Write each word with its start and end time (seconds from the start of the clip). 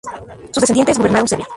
Sus 0.51 0.61
descendientes 0.61 0.97
gobernaron 0.97 1.27
Serbia. 1.27 1.47